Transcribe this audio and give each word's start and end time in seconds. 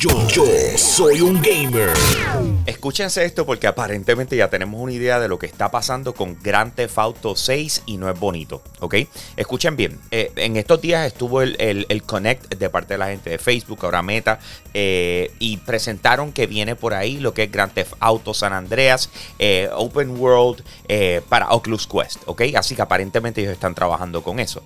Yo, 0.00 0.28
yo 0.28 0.44
soy 0.76 1.20
un 1.20 1.42
gamer. 1.42 1.90
Escúchense 2.66 3.24
esto 3.24 3.44
porque 3.44 3.66
aparentemente 3.66 4.36
ya 4.36 4.48
tenemos 4.48 4.80
una 4.80 4.92
idea 4.92 5.18
de 5.18 5.26
lo 5.26 5.40
que 5.40 5.46
está 5.46 5.72
pasando 5.72 6.14
con 6.14 6.38
Grand 6.40 6.72
Theft 6.72 6.98
Auto 6.98 7.34
6 7.34 7.82
y 7.86 7.96
no 7.96 8.08
es 8.08 8.16
bonito, 8.16 8.62
¿ok? 8.78 8.94
Escuchen 9.36 9.74
bien, 9.74 9.98
eh, 10.12 10.30
en 10.36 10.56
estos 10.56 10.80
días 10.80 11.04
estuvo 11.04 11.42
el, 11.42 11.56
el, 11.58 12.02
Connect 12.04 12.54
de 12.54 12.70
parte 12.70 12.94
de 12.94 12.98
la 12.98 13.08
gente 13.08 13.30
de 13.30 13.38
Facebook, 13.38 13.80
ahora 13.82 14.02
Meta, 14.02 14.38
eh, 14.72 15.32
y 15.40 15.56
presentaron 15.56 16.30
que 16.30 16.46
viene 16.46 16.76
por 16.76 16.94
ahí 16.94 17.18
lo 17.18 17.34
que 17.34 17.44
es 17.44 17.50
Grand 17.50 17.72
Theft 17.72 17.94
Auto 17.98 18.34
San 18.34 18.52
Andreas, 18.52 19.10
eh, 19.40 19.68
Open 19.74 20.10
World 20.10 20.62
para 21.28 21.50
Oculus 21.50 21.88
Quest, 21.88 22.22
¿ok? 22.26 22.42
Así 22.54 22.76
que 22.76 22.82
aparentemente 22.82 23.40
ellos 23.40 23.52
están 23.52 23.74
trabajando 23.74 24.22
con 24.22 24.38
eso. 24.38 24.62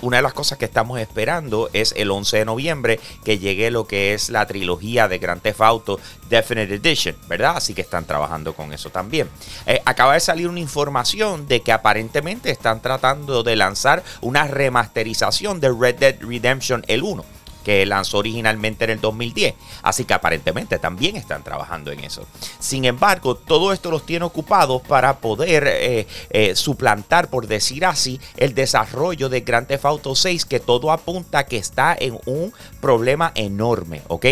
una 0.00 0.18
de 0.18 0.22
las 0.22 0.32
cosas 0.32 0.56
que 0.56 0.64
estamos 0.64 0.98
esperando 1.00 1.68
es 1.74 1.92
el 1.96 2.10
11 2.10 2.38
de 2.38 2.44
noviembre 2.44 3.00
que 3.24 3.38
llegue 3.38 3.70
lo 3.70 3.86
que 3.86 4.14
es 4.14 4.30
la 4.30 4.46
trilogía 4.46 4.69
de 5.08 5.18
Grand 5.18 5.40
Theft 5.40 5.60
Auto 5.60 5.98
Definite 6.28 6.74
Edition, 6.74 7.16
¿verdad? 7.28 7.56
Así 7.56 7.74
que 7.74 7.80
están 7.80 8.04
trabajando 8.04 8.54
con 8.54 8.72
eso 8.72 8.90
también. 8.90 9.28
Eh, 9.66 9.80
acaba 9.84 10.14
de 10.14 10.20
salir 10.20 10.48
una 10.48 10.60
información 10.60 11.46
de 11.46 11.60
que 11.62 11.72
aparentemente 11.72 12.50
están 12.50 12.80
tratando 12.80 13.42
de 13.42 13.56
lanzar 13.56 14.02
una 14.20 14.46
remasterización 14.46 15.60
de 15.60 15.72
Red 15.72 15.96
Dead 15.96 16.16
Redemption 16.20 16.84
el 16.86 17.02
1 17.02 17.39
que 17.64 17.84
lanzó 17.86 18.18
originalmente 18.18 18.84
en 18.84 18.90
el 18.90 19.00
2010. 19.00 19.54
Así 19.82 20.04
que 20.04 20.14
aparentemente 20.14 20.78
también 20.78 21.16
están 21.16 21.42
trabajando 21.42 21.90
en 21.90 22.00
eso. 22.00 22.26
Sin 22.58 22.84
embargo, 22.84 23.34
todo 23.34 23.72
esto 23.72 23.90
los 23.90 24.06
tiene 24.06 24.24
ocupados 24.24 24.82
para 24.82 25.18
poder 25.18 25.64
eh, 25.66 26.06
eh, 26.30 26.54
suplantar, 26.56 27.28
por 27.28 27.46
decir 27.46 27.84
así, 27.84 28.20
el 28.36 28.54
desarrollo 28.54 29.28
de 29.28 29.40
Grand 29.40 29.66
Theft 29.66 29.84
Auto 29.84 30.14
6, 30.14 30.44
que 30.44 30.60
todo 30.60 30.90
apunta 30.90 31.46
que 31.46 31.56
está 31.56 31.96
en 31.98 32.18
un 32.26 32.52
problema 32.80 33.32
enorme. 33.34 34.02
¿Ok? 34.08 34.26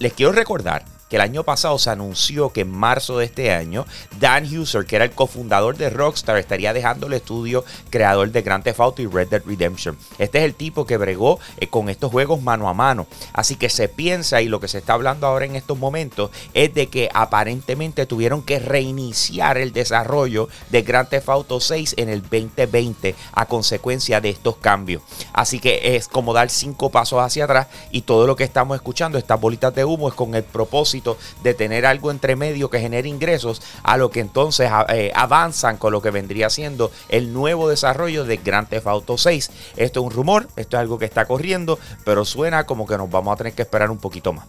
les 0.00 0.12
quiero 0.12 0.32
recordar 0.32 0.93
el 1.10 1.20
año 1.20 1.44
pasado 1.44 1.78
se 1.78 1.90
anunció 1.90 2.50
que 2.50 2.62
en 2.62 2.70
marzo 2.70 3.18
de 3.18 3.26
este 3.26 3.52
año 3.52 3.86
Dan 4.18 4.46
Husser, 4.46 4.84
que 4.84 4.96
era 4.96 5.04
el 5.04 5.12
cofundador 5.12 5.76
de 5.76 5.90
Rockstar, 5.90 6.38
estaría 6.38 6.72
dejando 6.72 7.06
el 7.06 7.12
estudio 7.12 7.64
creador 7.90 8.30
de 8.30 8.42
Grand 8.42 8.64
Theft 8.64 8.80
Auto 8.80 9.02
y 9.02 9.06
Red 9.06 9.28
Dead 9.28 9.42
Redemption. 9.44 9.96
Este 10.18 10.38
es 10.38 10.44
el 10.44 10.54
tipo 10.54 10.86
que 10.86 10.96
bregó 10.96 11.38
eh, 11.58 11.68
con 11.68 11.88
estos 11.88 12.10
juegos 12.10 12.42
mano 12.42 12.68
a 12.68 12.74
mano. 12.74 13.06
Así 13.32 13.56
que 13.56 13.68
se 13.68 13.88
piensa 13.88 14.42
y 14.42 14.48
lo 14.48 14.60
que 14.60 14.68
se 14.68 14.78
está 14.78 14.94
hablando 14.94 15.26
ahora 15.26 15.44
en 15.44 15.56
estos 15.56 15.78
momentos 15.78 16.30
es 16.52 16.72
de 16.74 16.88
que 16.88 17.08
aparentemente 17.12 18.06
tuvieron 18.06 18.42
que 18.42 18.58
reiniciar 18.58 19.58
el 19.58 19.72
desarrollo 19.72 20.48
de 20.70 20.82
Grand 20.82 21.08
Theft 21.08 21.28
Auto 21.28 21.60
6 21.60 21.94
en 21.98 22.08
el 22.08 22.22
2020 22.22 23.14
a 23.32 23.46
consecuencia 23.46 24.20
de 24.20 24.30
estos 24.30 24.56
cambios. 24.56 25.02
Así 25.32 25.60
que 25.60 25.96
es 25.96 26.08
como 26.08 26.32
dar 26.32 26.50
cinco 26.50 26.90
pasos 26.90 27.20
hacia 27.20 27.44
atrás 27.44 27.68
y 27.90 28.02
todo 28.02 28.26
lo 28.26 28.36
que 28.36 28.44
estamos 28.44 28.74
escuchando, 28.74 29.18
estas 29.18 29.40
bolitas 29.40 29.74
de 29.74 29.84
humo, 29.84 30.08
es 30.08 30.14
con 30.14 30.34
el 30.34 30.42
propósito 30.42 30.93
de 31.42 31.54
tener 31.54 31.86
algo 31.86 32.10
entre 32.10 32.36
medio 32.36 32.70
que 32.70 32.80
genere 32.80 33.08
ingresos, 33.08 33.62
a 33.82 33.96
lo 33.96 34.10
que 34.10 34.20
entonces 34.20 34.70
eh, 34.88 35.12
avanzan 35.14 35.76
con 35.76 35.92
lo 35.92 36.00
que 36.00 36.10
vendría 36.10 36.50
siendo 36.50 36.90
el 37.08 37.32
nuevo 37.32 37.68
desarrollo 37.68 38.24
de 38.24 38.36
Grand 38.36 38.68
Theft 38.68 38.86
Auto 38.86 39.18
6. 39.18 39.50
Esto 39.76 40.00
es 40.00 40.06
un 40.06 40.12
rumor, 40.12 40.48
esto 40.56 40.76
es 40.76 40.80
algo 40.80 40.98
que 40.98 41.04
está 41.04 41.26
corriendo, 41.26 41.78
pero 42.04 42.24
suena 42.24 42.64
como 42.64 42.86
que 42.86 42.96
nos 42.96 43.10
vamos 43.10 43.34
a 43.34 43.36
tener 43.36 43.52
que 43.52 43.62
esperar 43.62 43.90
un 43.90 43.98
poquito 43.98 44.32
más. 44.32 44.46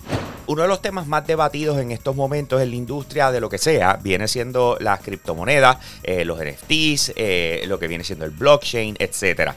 Uno 0.47 0.61
de 0.61 0.67
los 0.67 0.81
temas 0.81 1.07
más 1.07 1.25
debatidos 1.25 1.79
en 1.79 1.91
estos 1.91 2.15
momentos 2.15 2.61
en 2.61 2.69
la 2.69 2.75
industria 2.75 3.31
de 3.31 3.39
lo 3.39 3.49
que 3.49 3.57
sea 3.57 3.99
viene 4.01 4.27
siendo 4.27 4.77
las 4.79 5.01
criptomonedas, 5.01 5.77
eh, 6.03 6.23
los 6.23 6.39
NFTs, 6.39 7.13
eh, 7.15 7.63
lo 7.67 7.79
que 7.79 7.87
viene 7.87 8.03
siendo 8.03 8.25
el 8.25 8.31
blockchain, 8.31 8.95
etc. 8.99 9.53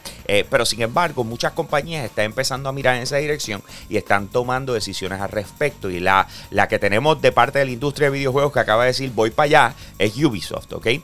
pero 0.49 0.65
sin 0.65 0.81
embargo, 0.81 1.23
muchas 1.23 1.53
compañías 1.53 2.05
están 2.05 2.25
empezando 2.25 2.69
a 2.69 2.71
mirar 2.71 2.95
en 2.95 3.03
esa 3.03 3.17
dirección 3.17 3.61
y 3.87 3.97
están 3.97 4.29
tomando 4.29 4.73
decisiones 4.73 5.21
al 5.21 5.29
respecto. 5.29 5.89
Y 5.89 5.99
la, 5.99 6.27
la 6.49 6.67
que 6.67 6.79
tenemos 6.79 7.21
de 7.21 7.31
parte 7.31 7.59
de 7.59 7.65
la 7.65 7.71
industria 7.71 8.09
de 8.09 8.17
videojuegos 8.17 8.51
que 8.51 8.59
acaba 8.59 8.83
de 8.83 8.89
decir 8.89 9.11
voy 9.11 9.29
para 9.29 9.45
allá 9.45 9.75
es 9.97 10.17
Ubisoft, 10.17 10.73
¿ok? 10.73 10.87
Eh, 10.87 11.03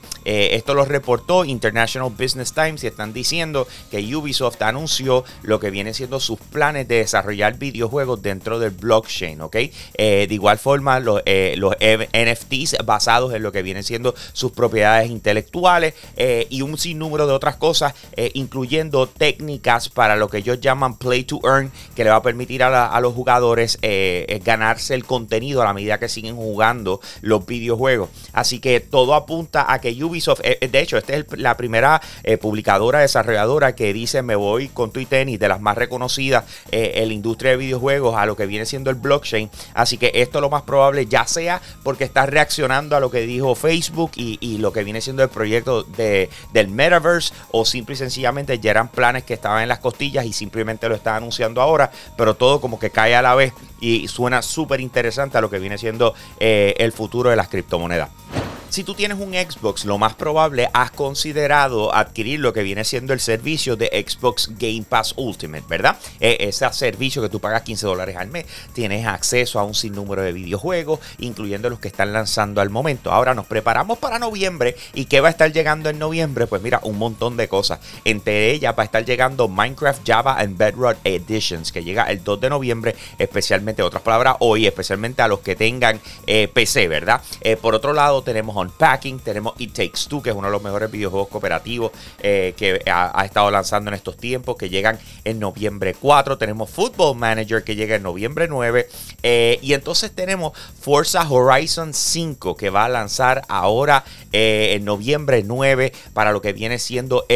esto 0.52 0.74
lo 0.74 0.84
reportó 0.84 1.44
International 1.44 2.10
Business 2.10 2.52
Times 2.52 2.82
y 2.84 2.86
están 2.86 3.12
diciendo 3.12 3.66
que 3.90 4.16
Ubisoft 4.16 4.60
anunció 4.62 5.24
lo 5.42 5.60
que 5.60 5.70
viene 5.70 5.94
siendo 5.94 6.18
sus 6.18 6.38
planes 6.38 6.88
de 6.88 6.96
desarrollar 6.96 7.58
videojuegos 7.58 8.22
dentro 8.22 8.58
del 8.58 8.70
blockchain, 8.70 9.40
¿ok? 9.40 9.56
Eh, 9.94 10.26
de 10.28 10.34
igual 10.34 10.58
forma, 10.58 11.00
los, 11.00 11.22
eh, 11.26 11.54
los 11.56 11.74
NFTs 11.76 12.76
basados 12.84 13.34
en 13.34 13.42
lo 13.42 13.52
que 13.52 13.62
vienen 13.62 13.84
siendo 13.84 14.14
sus 14.32 14.52
propiedades 14.52 15.10
intelectuales 15.10 15.94
y 16.48 16.62
un 16.62 16.78
sinnúmero 16.78 17.26
de 17.26 17.32
otras 17.32 17.56
cosas, 17.56 17.94
incluyendo 18.34 19.06
técnicas 19.06 19.88
para 19.88 20.16
lo 20.16 20.28
que 20.28 20.38
ellos 20.38 20.60
llaman 20.60 20.96
play 20.96 21.24
to 21.24 21.40
earn, 21.44 21.70
que 21.94 22.04
le 22.04 22.10
va 22.10 22.16
a 22.16 22.22
permitir 22.22 22.62
a, 22.62 23.00
los 23.00 23.14
jugadores 23.14 23.78
ganarse 24.44 24.94
el 24.94 25.04
contenido 25.04 25.62
a 25.62 25.72
medida 25.72 25.98
que 25.98 26.08
siguen 26.08 26.36
jugando 26.36 27.00
los 27.20 27.44
videojuegos. 27.46 28.10
Así 28.32 28.58
que 28.58 28.80
todo 28.80 29.14
apunta 29.14 29.72
a 29.72 29.80
que 29.80 29.92
Ubisoft, 30.02 30.40
eh, 30.44 30.58
eh, 30.60 30.68
de 30.68 30.80
hecho, 30.80 30.96
esta 30.96 31.14
es 31.14 31.26
la 31.36 31.56
primera 31.56 32.00
eh, 32.22 32.38
publicadora 32.38 33.00
desarrolladora 33.00 33.74
que 33.74 33.92
dice 33.92 34.22
me 34.22 34.36
voy 34.36 34.68
con 34.68 34.90
tu 34.90 35.04
tenis 35.04 35.38
de 35.38 35.48
las 35.48 35.60
más 35.60 35.76
reconocidas 35.76 36.44
en 36.70 37.08
la 37.08 37.14
industria 37.14 37.52
de 37.52 37.56
videojuegos 37.58 38.16
a 38.16 38.26
lo 38.26 38.36
que 38.36 38.46
viene 38.46 38.66
siendo 38.66 38.90
el 38.90 38.96
blockchain. 38.96 39.50
Así 39.74 39.98
que 39.98 40.12
esto 40.14 40.40
lo 40.40 40.50
más 40.50 40.62
probable 40.62 41.06
ya 41.06 41.26
sea 41.26 41.60
porque 41.82 42.04
está 42.04 42.26
reaccionando 42.26 42.96
a 42.96 43.00
lo 43.00 43.10
que 43.10 43.20
dijo 43.20 43.54
Facebook 43.54 44.12
y, 44.16 44.36
lo 44.56 44.72
que 44.72 44.84
viene 44.84 45.00
siendo 45.00 45.22
el 45.22 45.28
proyecto 45.28 45.82
de, 45.82 46.30
del 46.52 46.68
metaverse 46.68 47.34
o 47.50 47.64
simple 47.64 47.94
y 47.94 47.98
sencillamente 47.98 48.58
ya 48.58 48.70
eran 48.70 48.88
planes 48.88 49.24
que 49.24 49.34
estaban 49.34 49.62
en 49.62 49.68
las 49.68 49.80
costillas 49.80 50.24
y 50.24 50.32
simplemente 50.32 50.88
lo 50.88 50.94
están 50.94 51.16
anunciando 51.16 51.60
ahora, 51.60 51.90
pero 52.16 52.34
todo 52.34 52.60
como 52.60 52.78
que 52.78 52.90
cae 52.90 53.14
a 53.14 53.22
la 53.22 53.34
vez 53.34 53.52
y 53.80 54.08
suena 54.08 54.40
súper 54.42 54.80
interesante 54.80 55.36
a 55.36 55.40
lo 55.40 55.50
que 55.50 55.58
viene 55.58 55.78
siendo 55.78 56.14
eh, 56.40 56.74
el 56.78 56.92
futuro 56.92 57.30
de 57.30 57.36
las 57.36 57.48
criptomonedas. 57.48 58.08
Si 58.68 58.82
tú 58.84 58.94
tienes 58.94 59.18
un 59.18 59.32
Xbox, 59.32 59.84
lo 59.84 59.96
más 59.96 60.14
probable 60.14 60.68
has 60.72 60.90
considerado 60.90 61.94
adquirir 61.94 62.40
lo 62.40 62.52
que 62.52 62.62
viene 62.62 62.84
siendo 62.84 63.12
el 63.12 63.20
servicio 63.20 63.76
de 63.76 63.86
Xbox 64.06 64.50
Game 64.58 64.84
Pass 64.86 65.14
Ultimate, 65.16 65.64
¿verdad? 65.68 65.96
E, 66.20 66.36
ese 66.40 66.70
servicio 66.72 67.22
que 67.22 67.28
tú 67.28 67.40
pagas 67.40 67.62
15 67.62 67.86
dólares 67.86 68.16
al 68.16 68.28
mes, 68.28 68.44
tienes 68.74 69.06
acceso 69.06 69.60
a 69.60 69.64
un 69.64 69.74
sinnúmero 69.74 70.22
de 70.22 70.32
videojuegos, 70.32 71.00
incluyendo 71.18 71.70
los 71.70 71.78
que 71.78 71.88
están 71.88 72.12
lanzando 72.12 72.60
al 72.60 72.68
momento. 72.68 73.12
Ahora 73.12 73.34
nos 73.34 73.46
preparamos 73.46 73.98
para 73.98 74.18
noviembre 74.18 74.76
y 74.94 75.04
¿qué 75.04 75.20
va 75.20 75.28
a 75.28 75.30
estar 75.30 75.52
llegando 75.52 75.88
en 75.88 75.98
noviembre? 75.98 76.46
Pues 76.46 76.60
mira, 76.60 76.80
un 76.82 76.98
montón 76.98 77.36
de 77.36 77.48
cosas. 77.48 77.78
Entre 78.04 78.50
ellas 78.50 78.74
va 78.76 78.82
a 78.82 78.86
estar 78.86 79.04
llegando 79.04 79.48
Minecraft 79.48 80.02
Java 80.04 80.38
and 80.38 80.58
Bedrock 80.58 80.98
Editions, 81.04 81.70
que 81.70 81.84
llega 81.84 82.04
el 82.04 82.22
2 82.22 82.40
de 82.40 82.50
noviembre, 82.50 82.96
especialmente, 83.18 83.82
otras 83.82 84.02
palabras, 84.02 84.36
hoy, 84.40 84.66
especialmente 84.66 85.22
a 85.22 85.28
los 85.28 85.40
que 85.40 85.54
tengan 85.54 86.00
eh, 86.26 86.48
PC, 86.48 86.88
¿verdad? 86.88 87.22
Eh, 87.40 87.56
por 87.56 87.74
otro 87.74 87.92
lado, 87.92 88.22
tenemos 88.22 88.55
Unpacking, 88.56 89.20
tenemos 89.20 89.54
It 89.58 89.72
Takes 89.72 90.08
Two, 90.08 90.22
que 90.22 90.30
es 90.30 90.36
uno 90.36 90.48
de 90.48 90.52
los 90.52 90.62
mejores 90.62 90.90
videojuegos 90.90 91.28
cooperativos 91.28 91.92
eh, 92.20 92.54
que 92.56 92.82
ha, 92.90 93.24
estado 93.24 93.50
lanzando 93.50 93.90
en 93.90 93.94
estos 93.94 94.16
tiempos, 94.16 94.56
que 94.56 94.68
llegan 94.68 94.98
en 95.24 95.38
noviembre 95.38 95.94
4. 95.94 96.38
Tenemos 96.38 96.70
Football 96.70 97.16
Manager, 97.16 97.62
que 97.62 97.76
llega 97.76 97.96
en 97.96 98.02
noviembre 98.02 98.48
9. 98.48 98.88
Eh, 99.22 99.58
y 99.62 99.74
entonces 99.74 100.12
tenemos 100.14 100.52
Forza 100.80 101.28
Horizon 101.28 101.94
5, 101.94 102.56
que 102.56 102.70
va 102.70 102.86
a 102.86 102.88
lanzar 102.88 103.42
ahora 103.48 104.04
eh, 104.32 104.72
en 104.74 104.84
noviembre 104.84 105.42
9 105.44 105.92
para 106.12 106.32
lo 106.32 106.40
que 106.40 106.52
viene 106.52 106.78
siendo 106.78 107.26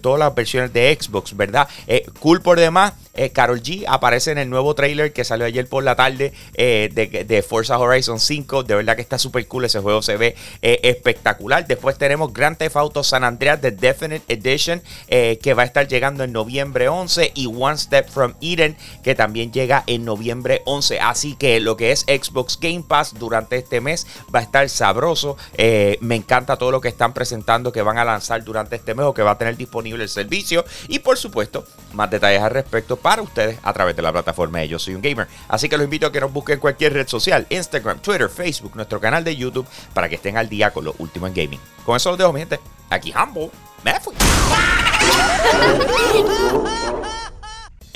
todas 0.00 0.18
las 0.18 0.34
versiones 0.34 0.72
de 0.72 0.96
Xbox, 0.98 1.36
¿verdad? 1.36 1.68
cool 2.20 2.40
por 2.40 2.58
demás. 2.58 2.94
Carol 3.32 3.62
G 3.62 3.84
aparece 3.88 4.30
en 4.30 4.38
el 4.38 4.50
nuevo 4.50 4.74
trailer 4.74 5.12
que 5.12 5.24
salió 5.24 5.46
ayer 5.46 5.66
por 5.66 5.84
la 5.84 5.96
tarde 5.96 6.32
de, 6.56 6.88
de, 7.26 7.42
Forza 7.42 7.78
Horizon 7.78 8.20
5. 8.20 8.62
De 8.62 8.74
verdad 8.74 8.96
que 8.96 9.02
está 9.02 9.18
súper 9.18 9.46
cool. 9.46 9.64
Ese 9.64 9.80
juego 9.80 10.02
se 10.02 10.16
ve 10.16 10.34
eh, 10.62 10.80
espectacular. 10.82 11.66
Después 11.66 11.98
tenemos 11.98 12.32
Grand 12.32 12.56
Theft 12.56 12.76
Auto 12.76 13.02
San 13.02 13.24
Andreas 13.24 13.60
The 13.60 13.70
Definite 13.70 14.32
Edition 14.32 14.82
eh, 15.08 15.38
que 15.42 15.54
va 15.54 15.62
a 15.62 15.66
estar 15.66 15.86
llegando 15.88 16.24
en 16.24 16.32
noviembre 16.32 16.88
11 16.88 17.32
y 17.34 17.46
One 17.46 17.76
Step 17.76 18.08
from 18.08 18.34
Eden 18.40 18.76
que 19.02 19.14
también 19.14 19.52
llega 19.52 19.84
en 19.86 20.04
noviembre 20.04 20.62
11. 20.64 21.00
Así 21.00 21.36
que 21.36 21.60
lo 21.60 21.76
que 21.76 21.92
es 21.92 22.00
Xbox 22.00 22.58
Game 22.60 22.84
Pass 22.86 23.14
durante 23.18 23.56
este 23.56 23.80
mes 23.80 24.06
va 24.34 24.40
a 24.40 24.42
estar 24.42 24.68
sabroso. 24.68 25.36
Eh, 25.54 25.98
me 26.00 26.16
encanta 26.16 26.56
todo 26.56 26.70
lo 26.70 26.80
que 26.80 26.88
están 26.88 27.14
presentando 27.14 27.72
que 27.72 27.82
van 27.82 27.98
a 27.98 28.04
lanzar 28.04 28.42
durante 28.44 28.76
este 28.76 28.94
mes 28.94 29.06
o 29.06 29.14
que 29.14 29.22
va 29.22 29.32
a 29.32 29.38
tener 29.38 29.56
disponible 29.56 30.02
el 30.02 30.08
servicio. 30.08 30.64
Y 30.88 31.00
por 31.00 31.18
supuesto, 31.18 31.64
más 31.92 32.10
detalles 32.10 32.42
al 32.42 32.50
respecto 32.50 32.96
para 33.08 33.22
ustedes 33.22 33.58
a 33.62 33.72
través 33.72 33.96
de 33.96 34.02
la 34.02 34.12
plataforma 34.12 34.58
de 34.58 34.68
Yo 34.68 34.78
Soy 34.78 34.94
un 34.94 35.00
Gamer. 35.00 35.26
Así 35.48 35.66
que 35.70 35.78
los 35.78 35.84
invito 35.84 36.06
a 36.06 36.12
que 36.12 36.20
nos 36.20 36.30
busquen 36.30 36.56
en 36.56 36.60
cualquier 36.60 36.92
red 36.92 37.08
social, 37.08 37.46
Instagram, 37.48 38.00
Twitter, 38.00 38.28
Facebook, 38.28 38.76
nuestro 38.76 39.00
canal 39.00 39.24
de 39.24 39.34
YouTube, 39.34 39.66
para 39.94 40.10
que 40.10 40.16
estén 40.16 40.36
al 40.36 40.50
día 40.50 40.72
con 40.72 40.84
lo 40.84 40.94
último 40.98 41.26
en 41.26 41.32
gaming. 41.32 41.60
Con 41.86 41.96
eso 41.96 42.10
los 42.10 42.18
dejo, 42.18 42.34
mi 42.34 42.40
gente. 42.40 42.60
Aquí 42.90 43.14
Humble. 43.16 43.50
Me 43.82 43.98
fui. 43.98 44.14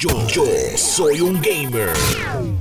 Yo, 0.00 0.10
soy 0.76 1.20
un 1.20 1.40
gamer. 1.40 1.90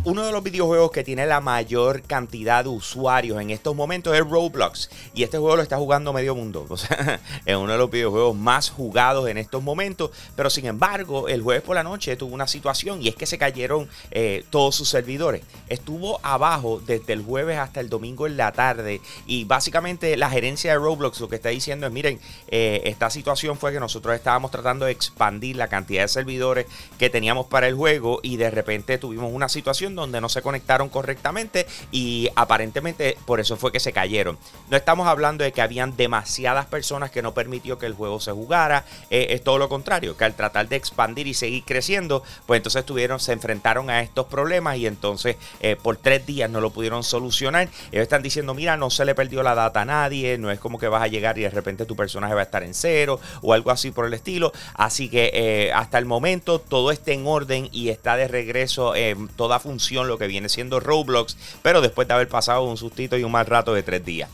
Uno 0.06 0.25
de 0.25 0.31
los 0.31 0.44
videojuegos 0.44 0.91
que 0.91 1.03
tiene 1.03 1.25
la 1.25 1.41
mayor 1.41 2.01
cantidad 2.03 2.63
de 2.63 2.69
usuarios 2.69 3.41
en 3.41 3.50
estos 3.50 3.75
momentos 3.75 4.15
es 4.15 4.21
Roblox. 4.21 4.89
Y 5.13 5.24
este 5.24 5.38
juego 5.38 5.57
lo 5.57 5.62
está 5.62 5.77
jugando 5.77 6.13
medio 6.13 6.35
mundo. 6.35 6.65
O 6.74 6.77
sea, 6.77 7.19
es 7.45 7.56
uno 7.56 7.71
de 7.71 7.77
los 7.77 7.91
videojuegos 7.91 8.35
más 8.35 8.69
jugados 8.69 9.30
en 9.30 9.38
estos 9.38 9.62
momentos. 9.62 10.12
Pero 10.35 10.50
sin 10.50 10.65
embargo, 10.65 11.27
el 11.27 11.41
jueves 11.41 11.63
por 11.63 11.75
la 11.75 11.83
noche 11.83 12.15
tuvo 12.15 12.33
una 12.33 12.47
situación 12.47 13.01
y 13.01 13.09
es 13.09 13.15
que 13.15 13.25
se 13.25 13.38
cayeron 13.38 13.89
eh, 14.12 14.44
todos 14.50 14.75
sus 14.75 14.89
servidores. 14.89 15.41
Estuvo 15.68 16.19
abajo 16.24 16.81
desde 16.86 17.13
el 17.13 17.24
jueves 17.24 17.57
hasta 17.57 17.79
el 17.79 17.89
domingo 17.89 18.27
en 18.27 18.38
la 18.38 18.51
tarde. 18.51 19.01
Y 19.25 19.44
básicamente 19.45 20.15
la 20.18 20.29
gerencia 20.29 20.71
de 20.71 20.77
Roblox 20.77 21.19
lo 21.19 21.29
que 21.29 21.36
está 21.36 21.50
diciendo 21.50 21.88
es, 21.88 21.94
miren, 21.94 22.19
eh, 22.47 22.81
esta 22.86 23.09
situación 23.09 23.57
fue 23.57 23.71
que 23.74 23.79
nosotros 23.79 24.15
estábamos 24.15 24.51
tratando 24.51 24.86
de 24.86 24.91
expandir 24.91 25.56
la 25.56 25.68
cantidad 25.68 26.03
de 26.03 26.07
servidores 26.07 26.65
que 26.97 27.09
teníamos 27.09 27.23
para 27.50 27.68
el 27.68 27.75
juego 27.75 28.20
y 28.22 28.38
de 28.38 28.52
repente 28.52 28.98
tuvimos 28.98 29.31
una 29.31 29.48
situación 29.48 29.96
donde 29.96 30.20
no 30.20 30.28
se 30.28 30.42
conectaron 30.42 30.90
correctamente 30.90 31.66
y 31.92 32.30
aparentemente 32.36 33.18
por 33.25 33.40
eso 33.40 33.56
fue 33.56 33.72
que 33.72 33.80
se 33.80 33.94
cayeron. 33.94 34.38
No 34.70 34.75
estamos 34.75 35.08
hablando 35.08 35.44
de 35.44 35.54
que 35.54 35.62
habían 35.62 35.96
demasiadas 35.96 36.66
personas 36.66 37.12
que 37.12 37.22
no 37.22 37.34
permitió 37.34 37.80
que 37.80 37.86
el 37.86 37.94
juego 37.94 38.20
se 38.20 38.31
jugara, 38.31 38.86
eh, 39.10 39.28
es 39.30 39.44
todo 39.44 39.58
lo 39.58 39.70
contrario, 39.70 40.18
que 40.18 40.25
al 40.25 40.36
tratar 40.36 40.68
de 40.68 40.75
expandir 40.75 41.28
y 41.28 41.34
seguir 41.34 41.64
creciendo, 41.64 42.24
pues 42.46 42.58
entonces 42.58 42.86
tuvieron, 42.86 43.20
se 43.20 43.31
enfrentaron 43.31 43.90
a 43.90 44.02
estos 44.02 44.25
problemas 44.25 44.78
y 44.78 44.86
entonces 44.86 45.38
eh, 45.62 45.78
por 45.81 45.96
tres 45.96 46.25
días 46.25 46.50
no 46.50 46.60
lo 46.60 46.72
pudieron 46.72 47.04
solucionar. 47.04 47.70
Ellos 47.92 48.04
están 48.04 48.22
diciendo, 48.22 48.54
mira, 48.54 48.75
no 48.75 48.90
se 48.90 49.06
le 49.06 49.16
perdió 49.16 49.44
la 49.44 49.56
data 49.56 49.81
a 49.81 49.86
nadie, 49.86 50.38
no 50.38 50.52
es 50.52 50.60
como 50.60 50.78
que 50.78 50.88
vas 50.88 51.04
a 51.04 51.08
llegar 51.08 51.38
y 51.38 51.44
de 51.44 51.50
repente 51.50 51.86
tu 51.86 51.96
personaje 51.96 52.34
va 52.34 52.42
a 52.42 52.44
estar 52.44 52.64
en 52.64 52.74
cero 52.74 53.20
o 53.42 53.54
algo 53.54 53.72
así 53.72 53.92
por 53.92 54.06
el 54.06 54.14
estilo. 54.14 54.52
Así 54.74 55.10
que 55.10 55.31
eh, 55.34 55.72
hasta 55.74 55.98
el 55.98 56.06
momento 56.06 56.60
todo 56.60 56.92
en 57.13 57.25
orden 57.25 57.69
y 57.71 57.89
está 57.89 58.15
de 58.15 58.27
regreso 58.27 58.95
en 58.95 59.27
toda 59.30 59.60
función 59.60 60.07
lo 60.07 60.18
que 60.18 60.27
viene 60.27 60.50
siendo 60.50 60.80
Roblox, 60.80 61.38
pero 61.62 61.81
después 61.81 62.07
de 62.07 62.13
haber 62.13 62.27
pasado 62.27 62.63
un 62.63 62.77
sustito 62.77 63.18
y 63.18 63.24
un 63.24 63.31
mal 63.31 63.45
rato 63.45 63.74
de 63.74 63.83
tres 63.83 64.04
días. 64.04 64.30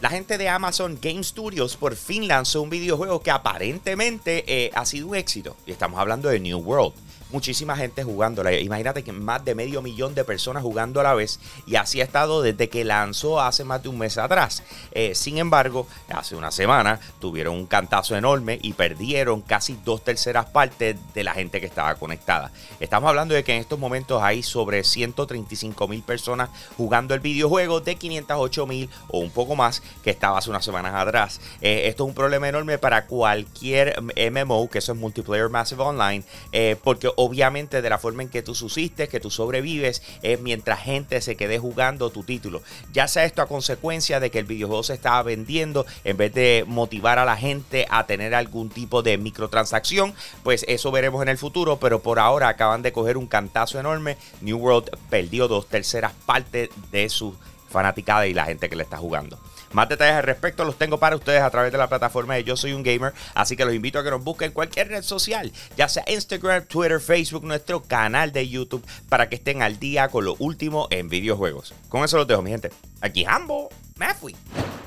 La 0.00 0.08
gente 0.08 0.38
de 0.38 0.48
Amazon 0.48 0.98
Game 1.00 1.22
Studios 1.22 1.76
por 1.76 1.94
fin 1.94 2.26
lanzó 2.26 2.62
un 2.62 2.70
videojuego 2.70 3.20
que 3.20 3.30
aparentemente 3.30 4.44
eh, 4.46 4.70
ha 4.74 4.86
sido 4.86 5.08
un 5.08 5.16
éxito. 5.16 5.56
Y 5.66 5.72
estamos 5.72 6.00
hablando 6.00 6.30
de 6.30 6.40
New 6.40 6.58
World 6.58 6.94
muchísima 7.32 7.76
gente 7.76 8.04
jugándola. 8.04 8.52
Imagínate 8.52 9.04
que 9.04 9.12
más 9.12 9.44
de 9.44 9.54
medio 9.54 9.82
millón 9.82 10.14
de 10.14 10.24
personas 10.24 10.62
jugando 10.62 11.00
a 11.00 11.04
la 11.04 11.14
vez 11.14 11.40
y 11.66 11.76
así 11.76 12.00
ha 12.00 12.04
estado 12.04 12.42
desde 12.42 12.68
que 12.68 12.84
lanzó 12.84 13.40
hace 13.40 13.64
más 13.64 13.82
de 13.82 13.88
un 13.88 13.98
mes 13.98 14.18
atrás. 14.18 14.62
Eh, 14.92 15.14
sin 15.14 15.38
embargo, 15.38 15.86
hace 16.08 16.36
una 16.36 16.50
semana 16.50 17.00
tuvieron 17.20 17.54
un 17.54 17.66
cantazo 17.66 18.16
enorme 18.16 18.58
y 18.62 18.72
perdieron 18.72 19.42
casi 19.42 19.78
dos 19.84 20.02
terceras 20.02 20.46
partes 20.46 20.96
de 21.14 21.24
la 21.24 21.32
gente 21.32 21.60
que 21.60 21.66
estaba 21.66 21.94
conectada. 21.94 22.50
Estamos 22.80 23.08
hablando 23.08 23.34
de 23.34 23.44
que 23.44 23.54
en 23.54 23.60
estos 23.60 23.78
momentos 23.78 24.22
hay 24.22 24.42
sobre 24.42 24.84
135 24.84 25.88
mil 25.88 26.02
personas 26.02 26.50
jugando 26.76 27.14
el 27.14 27.20
videojuego 27.20 27.80
de 27.80 27.96
508 27.96 28.66
mil 28.66 28.90
o 29.08 29.18
un 29.18 29.30
poco 29.30 29.56
más 29.56 29.82
que 30.02 30.10
estaba 30.10 30.38
hace 30.38 30.50
unas 30.50 30.64
semanas 30.64 30.94
atrás. 30.94 31.40
Eh, 31.60 31.86
esto 31.86 32.04
es 32.04 32.08
un 32.08 32.14
problema 32.14 32.48
enorme 32.48 32.78
para 32.78 33.06
cualquier 33.06 34.00
MMO, 34.00 34.68
que 34.68 34.78
eso 34.78 34.92
es 34.92 34.98
Multiplayer 34.98 35.48
Massive 35.48 35.82
Online, 35.82 36.24
eh, 36.52 36.76
porque 36.82 37.08
obviamente 37.22 37.82
de 37.82 37.90
la 37.90 37.98
forma 37.98 38.22
en 38.22 38.30
que 38.30 38.42
tú 38.42 38.54
subsistes, 38.54 39.10
que 39.10 39.20
tú 39.20 39.30
sobrevives, 39.30 40.02
es 40.22 40.40
mientras 40.40 40.80
gente 40.80 41.20
se 41.20 41.36
quede 41.36 41.58
jugando 41.58 42.08
tu 42.08 42.22
título. 42.22 42.62
Ya 42.94 43.08
sea 43.08 43.26
esto 43.26 43.42
a 43.42 43.46
consecuencia 43.46 44.20
de 44.20 44.30
que 44.30 44.38
el 44.38 44.46
videojuego 44.46 44.82
se 44.82 44.94
estaba 44.94 45.22
vendiendo, 45.22 45.84
en 46.04 46.16
vez 46.16 46.32
de 46.32 46.64
motivar 46.66 47.18
a 47.18 47.26
la 47.26 47.36
gente 47.36 47.86
a 47.90 48.06
tener 48.06 48.34
algún 48.34 48.70
tipo 48.70 49.02
de 49.02 49.18
microtransacción, 49.18 50.14
pues 50.42 50.64
eso 50.66 50.90
veremos 50.90 51.20
en 51.20 51.28
el 51.28 51.36
futuro, 51.36 51.78
pero 51.78 52.00
por 52.00 52.18
ahora 52.18 52.48
acaban 52.48 52.80
de 52.80 52.92
coger 52.92 53.18
un 53.18 53.26
cantazo 53.26 53.78
enorme. 53.78 54.16
New 54.40 54.56
World 54.56 54.88
perdió 55.10 55.46
dos 55.46 55.68
terceras 55.68 56.12
partes 56.24 56.70
de 56.90 57.10
su 57.10 57.34
fanaticada 57.68 58.26
y 58.26 58.32
la 58.32 58.46
gente 58.46 58.70
que 58.70 58.76
le 58.76 58.82
está 58.82 58.96
jugando. 58.96 59.38
Más 59.72 59.88
detalles 59.88 60.16
al 60.16 60.22
respecto 60.24 60.64
los 60.64 60.76
tengo 60.76 60.98
para 60.98 61.16
ustedes 61.16 61.42
a 61.42 61.50
través 61.50 61.70
de 61.72 61.78
la 61.78 61.88
plataforma 61.88 62.34
de 62.34 62.44
Yo 62.44 62.56
Soy 62.56 62.72
un 62.72 62.82
Gamer, 62.82 63.12
así 63.34 63.56
que 63.56 63.64
los 63.64 63.74
invito 63.74 63.98
a 63.98 64.04
que 64.04 64.10
nos 64.10 64.24
busquen 64.24 64.48
en 64.48 64.52
cualquier 64.52 64.88
red 64.88 65.02
social, 65.02 65.52
ya 65.76 65.88
sea 65.88 66.04
Instagram, 66.08 66.64
Twitter, 66.64 67.00
Facebook, 67.00 67.44
nuestro 67.44 67.82
canal 67.82 68.32
de 68.32 68.48
YouTube, 68.48 68.84
para 69.08 69.28
que 69.28 69.36
estén 69.36 69.62
al 69.62 69.78
día 69.78 70.08
con 70.08 70.24
lo 70.24 70.34
último 70.38 70.88
en 70.90 71.08
videojuegos. 71.08 71.74
Con 71.88 72.04
eso 72.04 72.16
los 72.16 72.26
dejo, 72.26 72.42
mi 72.42 72.50
gente. 72.50 72.70
Aquí 73.00 73.24
Hambo, 73.26 73.70
me 73.96 74.12
fui. 74.14 74.34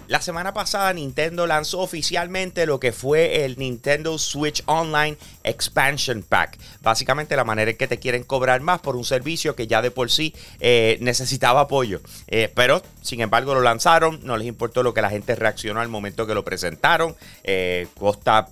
La 0.08 0.22
semana 0.22 0.54
pasada 0.54 0.92
Nintendo 0.92 1.48
lanzó 1.48 1.80
oficialmente 1.80 2.66
lo 2.66 2.78
que 2.78 2.92
fue 2.92 3.46
el 3.46 3.58
Nintendo 3.58 4.18
Switch 4.18 4.62
Online 4.66 5.18
Expansion 5.46 6.24
Pack. 6.24 6.60
Básicamente 6.82 7.38
la 7.38 7.46
manera 7.46 7.72
en 7.72 7.78
que 7.78 7.88
te 7.88 8.00
quieren 8.00 8.24
cobrar 8.24 8.60
más 8.60 8.82
por 8.82 8.98
un 8.98 9.06
servicio 9.06 9.56
que 9.56 9.66
ya 9.66 9.82
de 9.82 9.92
por 9.92 10.12
sí 10.12 10.36
eh, 10.60 10.98
necesitaba 11.00 11.62
apoyo. 11.62 12.02
Eh, 12.28 12.52
pero 12.54 12.82
sin 13.02 13.22
embargo 13.22 13.54
lo 13.54 13.62
lanzaron, 13.62 14.20
no 14.24 14.36
les 14.36 14.48
importó 14.48 14.84
lo 14.84 14.94
que 14.94 15.02
la 15.02 15.10
gente 15.10 15.36
reaccionó 15.36 15.80
al 15.80 15.88
momento 15.88 16.28
que 16.28 16.36
lo 16.36 16.44
presentaron. 16.44 17.16
Eh, 17.46 17.88
cuesta, 17.96 18.50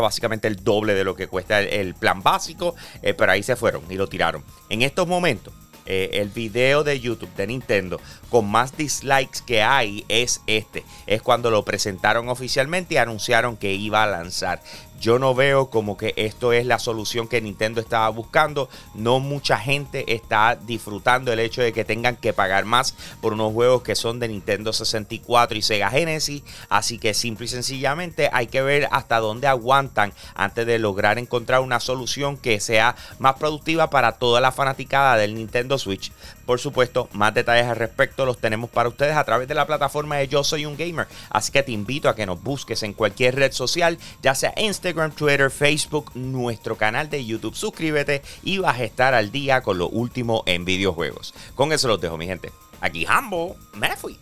básicamente 0.00 0.46
el 0.46 0.62
doble 0.62 0.94
de 0.94 1.02
lo 1.02 1.16
que 1.16 1.26
cuesta 1.26 1.60
el 1.60 1.94
plan 1.94 2.22
básico, 2.22 2.76
pero 3.02 3.32
ahí 3.32 3.42
se 3.42 3.56
fueron 3.56 3.82
y 3.90 3.96
lo 3.96 4.06
tiraron. 4.06 4.44
En 4.68 4.82
estos 4.82 5.08
momentos 5.08 5.52
eh, 5.86 6.10
el 6.14 6.28
video 6.28 6.84
de 6.84 7.00
YouTube 7.00 7.34
de 7.34 7.46
Nintendo 7.46 8.00
con 8.30 8.50
más 8.50 8.76
dislikes 8.76 9.40
que 9.46 9.62
hay 9.62 10.04
es 10.08 10.40
este. 10.46 10.84
Es 11.06 11.22
cuando 11.22 11.50
lo 11.50 11.64
presentaron 11.64 12.28
oficialmente 12.28 12.94
y 12.94 12.98
anunciaron 12.98 13.56
que 13.56 13.74
iba 13.74 14.02
a 14.02 14.06
lanzar. 14.06 14.62
Yo 15.02 15.18
no 15.18 15.34
veo 15.34 15.68
como 15.68 15.96
que 15.96 16.14
esto 16.16 16.52
es 16.52 16.64
la 16.64 16.78
solución 16.78 17.26
que 17.26 17.40
Nintendo 17.40 17.80
estaba 17.80 18.08
buscando. 18.10 18.68
No 18.94 19.18
mucha 19.18 19.58
gente 19.58 20.14
está 20.14 20.54
disfrutando 20.54 21.32
el 21.32 21.40
hecho 21.40 21.60
de 21.60 21.72
que 21.72 21.84
tengan 21.84 22.14
que 22.14 22.32
pagar 22.32 22.66
más 22.66 22.94
por 23.20 23.32
unos 23.32 23.52
juegos 23.52 23.82
que 23.82 23.96
son 23.96 24.20
de 24.20 24.28
Nintendo 24.28 24.72
64 24.72 25.58
y 25.58 25.62
Sega 25.62 25.90
Genesis. 25.90 26.44
Así 26.68 26.98
que 26.98 27.14
simple 27.14 27.46
y 27.46 27.48
sencillamente 27.48 28.30
hay 28.32 28.46
que 28.46 28.62
ver 28.62 28.86
hasta 28.92 29.18
dónde 29.18 29.48
aguantan 29.48 30.12
antes 30.36 30.66
de 30.66 30.78
lograr 30.78 31.18
encontrar 31.18 31.62
una 31.62 31.80
solución 31.80 32.36
que 32.36 32.60
sea 32.60 32.94
más 33.18 33.34
productiva 33.34 33.90
para 33.90 34.12
toda 34.12 34.40
la 34.40 34.52
fanaticada 34.52 35.16
del 35.16 35.34
Nintendo 35.34 35.78
Switch. 35.78 36.12
Por 36.46 36.58
supuesto, 36.58 37.08
más 37.12 37.34
detalles 37.34 37.66
al 37.66 37.76
respecto 37.76 38.26
los 38.26 38.38
tenemos 38.38 38.70
para 38.70 38.88
ustedes 38.88 39.16
a 39.16 39.24
través 39.24 39.48
de 39.48 39.54
la 39.54 39.66
plataforma 39.66 40.16
de 40.16 40.28
Yo 40.28 40.44
Soy 40.44 40.66
un 40.66 40.76
Gamer. 40.76 41.06
Así 41.30 41.52
que 41.52 41.62
te 41.62 41.72
invito 41.72 42.08
a 42.08 42.14
que 42.14 42.26
nos 42.26 42.42
busques 42.42 42.82
en 42.82 42.92
cualquier 42.92 43.36
red 43.36 43.52
social, 43.52 43.98
ya 44.22 44.34
sea 44.34 44.54
Instagram, 44.56 45.12
Twitter, 45.12 45.50
Facebook, 45.50 46.10
nuestro 46.14 46.76
canal 46.76 47.08
de 47.10 47.24
YouTube. 47.24 47.54
Suscríbete 47.54 48.22
y 48.42 48.58
vas 48.58 48.78
a 48.78 48.84
estar 48.84 49.14
al 49.14 49.30
día 49.30 49.62
con 49.62 49.78
lo 49.78 49.88
último 49.88 50.42
en 50.46 50.64
videojuegos. 50.64 51.34
Con 51.54 51.72
eso 51.72 51.88
los 51.88 52.00
dejo, 52.00 52.16
mi 52.16 52.26
gente. 52.26 52.52
Aquí 52.80 53.06
Hambo, 53.08 53.56
me 53.74 53.96
fui. 53.96 54.18